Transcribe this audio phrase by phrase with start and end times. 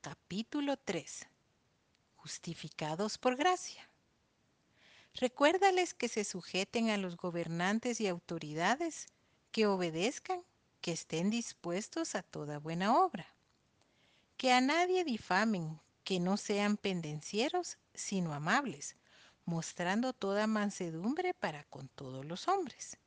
[0.00, 1.28] Capítulo 3.
[2.16, 3.88] Justificados por gracia.
[5.14, 9.06] Recuérdales que se sujeten a los gobernantes y autoridades,
[9.52, 10.42] que obedezcan,
[10.80, 13.36] que estén dispuestos a toda buena obra.
[14.36, 18.96] Que a nadie difamen, que no sean pendencieros, sino amables,
[19.44, 22.98] mostrando toda mansedumbre para con todos los hombres.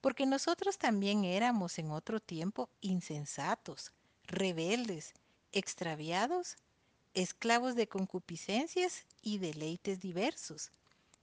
[0.00, 3.92] Porque nosotros también éramos en otro tiempo insensatos,
[4.24, 5.12] rebeldes,
[5.52, 6.56] extraviados,
[7.14, 10.70] esclavos de concupiscencias y deleites diversos,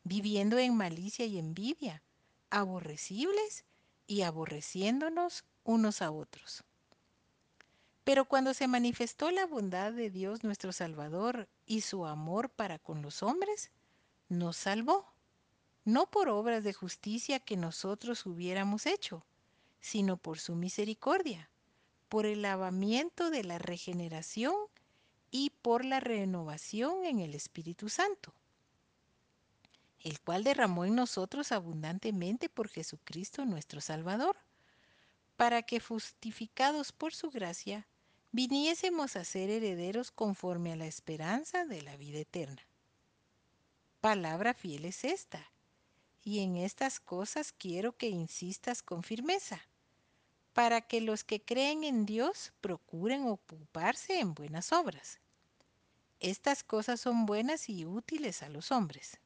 [0.03, 2.01] viviendo en malicia y envidia,
[2.49, 3.65] aborrecibles
[4.07, 6.63] y aborreciéndonos unos a otros.
[8.03, 13.01] Pero cuando se manifestó la bondad de Dios nuestro Salvador y su amor para con
[13.01, 13.71] los hombres,
[14.29, 15.11] nos salvó,
[15.85, 19.25] no por obras de justicia que nosotros hubiéramos hecho,
[19.79, 21.49] sino por su misericordia,
[22.09, 24.55] por el lavamiento de la regeneración
[25.31, 28.33] y por la renovación en el Espíritu Santo,
[29.99, 34.37] el cual derramó en nosotros abundantemente por Jesucristo nuestro Salvador,
[35.35, 37.87] para que justificados por su gracia,
[38.31, 42.61] viniésemos a ser herederos conforme a la esperanza de la vida eterna.
[43.99, 45.51] Palabra fiel es esta,
[46.23, 49.61] y en estas cosas quiero que insistas con firmeza,
[50.55, 55.19] para que los que creen en Dios procuren ocuparse en buenas obras.
[56.21, 59.19] Estas cosas son buenas y útiles a los hombres.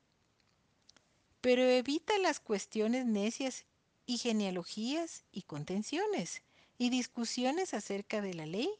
[1.40, 3.68] Pero evita las cuestiones necias
[4.08, 6.42] y genealogías y contenciones
[6.80, 8.72] y discusiones acerca de la ley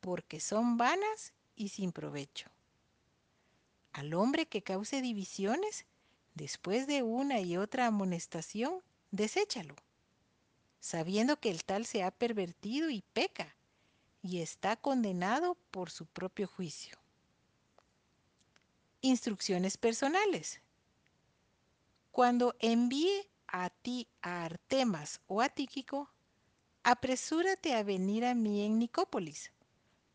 [0.00, 2.50] porque son vanas y sin provecho.
[3.94, 5.86] Al hombre que cause divisiones,
[6.34, 9.74] después de una y otra amonestación, deséchalo,
[10.84, 13.56] sabiendo que el tal se ha pervertido y peca,
[14.20, 16.98] y está condenado por su propio juicio.
[19.00, 20.60] Instrucciones personales.
[22.10, 26.10] Cuando envíe a ti a Artemas o a Tíquico,
[26.82, 29.52] apresúrate a venir a mí en Nicópolis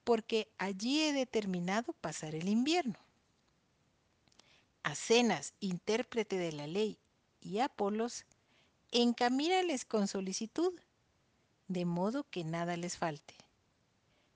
[0.03, 2.99] porque allí he determinado pasar el invierno.
[4.83, 6.99] A Cenas, intérprete de la ley,
[7.41, 8.25] y Apolos,
[8.91, 10.73] encamínales con solicitud,
[11.67, 13.35] de modo que nada les falte.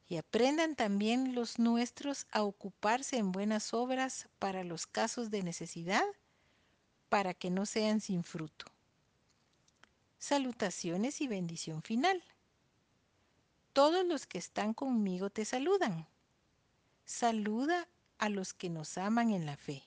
[0.08, 6.03] Y aprendan también los nuestros a ocuparse en buenas obras para los casos de necesidad,
[7.09, 8.66] para que no sean sin fruto.
[10.19, 12.24] Salutaciones y bendición final.
[13.74, 16.08] Todos los que están conmigo te saludan.
[17.06, 17.88] Saluda
[18.20, 19.84] a los que nos aman en la fe.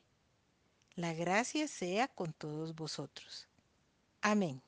[0.95, 3.49] La gracia sea con todos vosotros.
[4.31, 4.66] Amém.